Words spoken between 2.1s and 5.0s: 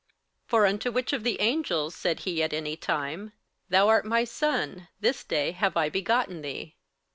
he at any time, Thou art my Son,